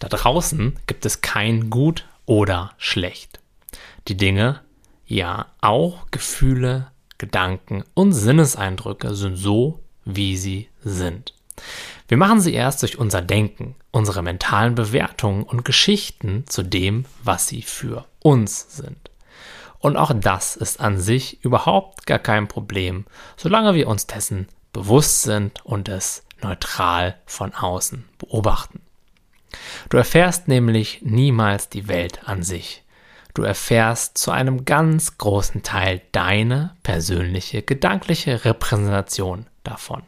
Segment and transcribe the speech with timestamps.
[0.00, 3.38] Da draußen gibt es kein Gut oder Schlecht.
[4.08, 4.60] Die Dinge,
[5.06, 11.34] ja auch Gefühle, Gedanken und Sinneseindrücke sind so, wie sie sind.
[12.08, 17.46] Wir machen sie erst durch unser Denken, unsere mentalen Bewertungen und Geschichten zu dem, was
[17.46, 19.10] sie für uns sind.
[19.80, 23.04] Und auch das ist an sich überhaupt gar kein Problem,
[23.36, 28.79] solange wir uns dessen bewusst sind und es neutral von außen beobachten.
[29.88, 32.84] Du erfährst nämlich niemals die Welt an sich.
[33.34, 40.02] Du erfährst zu einem ganz großen Teil deine persönliche gedankliche Repräsentation davon.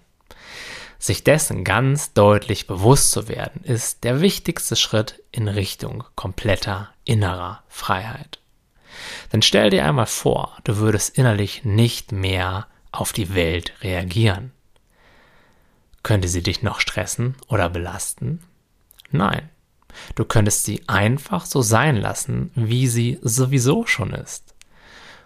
[0.98, 7.62] Sich dessen ganz deutlich bewusst zu werden, ist der wichtigste Schritt in Richtung kompletter innerer
[7.69, 8.39] Freiheit.
[9.33, 14.52] Denn stell dir einmal vor, du würdest innerlich nicht mehr auf die Welt reagieren.
[16.02, 18.42] Könnte sie dich noch stressen oder belasten?
[19.11, 19.48] Nein.
[20.14, 24.55] Du könntest sie einfach so sein lassen, wie sie sowieso schon ist.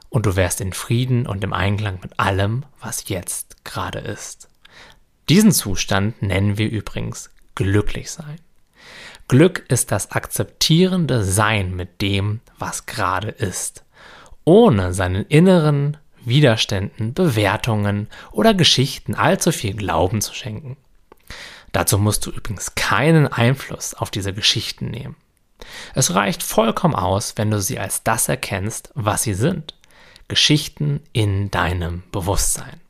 [0.08, 4.48] Und du wärst in Frieden und im Einklang mit allem, was jetzt gerade ist.
[5.28, 8.38] Diesen Zustand nennen wir übrigens glücklich sein.
[9.28, 13.84] Glück ist das akzeptierende Sein mit dem, was gerade ist,
[14.44, 20.76] ohne seinen inneren Widerständen, Bewertungen oder Geschichten allzu viel Glauben zu schenken.
[21.76, 25.14] Dazu musst du übrigens keinen Einfluss auf diese Geschichten nehmen.
[25.94, 29.74] Es reicht vollkommen aus, wenn du sie als das erkennst, was sie sind.
[30.26, 32.80] Geschichten in deinem Bewusstsein.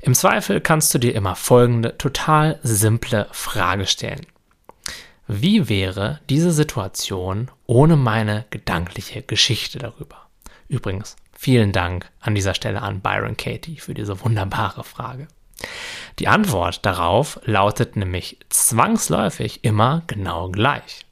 [0.00, 4.28] Im Zweifel kannst du dir immer folgende total simple Frage stellen.
[5.26, 10.28] Wie wäre diese Situation ohne meine gedankliche Geschichte darüber?
[10.68, 15.26] Übrigens, vielen Dank an dieser Stelle an Byron Katie für diese wunderbare Frage.
[16.18, 21.06] Die Antwort darauf lautet nämlich zwangsläufig immer genau gleich.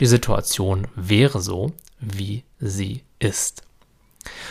[0.00, 3.62] Die Situation wäre so, wie sie ist.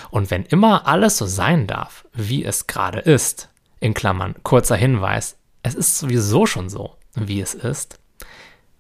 [0.09, 3.49] Und wenn immer alles so sein darf, wie es gerade ist,
[3.79, 7.99] in Klammern, kurzer Hinweis, es ist sowieso schon so, wie es ist,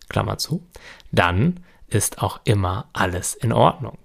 [0.09, 0.65] Klammer zu,
[1.11, 3.97] dann ist auch immer alles in Ordnung.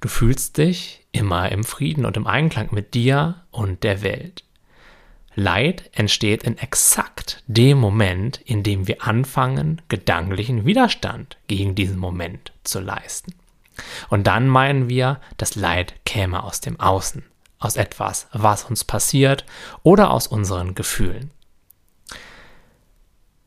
[0.00, 4.44] Du fühlst dich immer im Frieden und im Einklang mit dir und der Welt.
[5.38, 12.52] Leid entsteht in exakt dem Moment, in dem wir anfangen, gedanklichen Widerstand gegen diesen Moment
[12.64, 13.34] zu leisten.
[14.08, 17.24] Und dann meinen wir, das Leid käme aus dem Außen,
[17.60, 19.44] aus etwas, was uns passiert
[19.82, 21.30] oder aus unseren Gefühlen.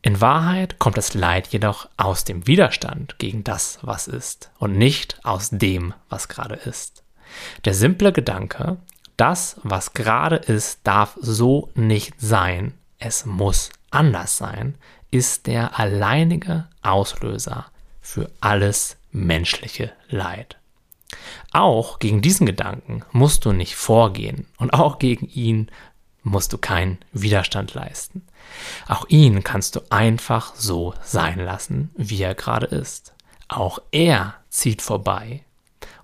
[0.02, 5.20] In Wahrheit kommt das Leid jedoch aus dem Widerstand gegen das, was ist, und nicht
[5.24, 7.04] aus dem, was gerade ist.
[7.66, 8.78] Der simple Gedanke,
[9.22, 14.74] das, was gerade ist, darf so nicht sein, es muss anders sein,
[15.12, 17.68] ist der alleinige Auslöser
[18.02, 20.58] für alles menschliche Leid.
[21.52, 25.70] Auch gegen diesen Gedanken musst du nicht vorgehen und auch gegen ihn
[26.24, 28.26] musst du keinen Widerstand leisten.
[28.88, 33.14] Auch ihn kannst du einfach so sein lassen, wie er gerade ist.
[33.48, 35.44] Auch er zieht vorbei.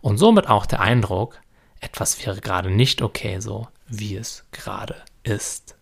[0.01, 1.39] Und somit auch der Eindruck,
[1.79, 5.76] etwas wäre gerade nicht okay so, wie es gerade ist.